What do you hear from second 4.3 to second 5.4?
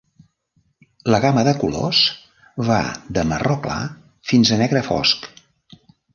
fins a negre fosc.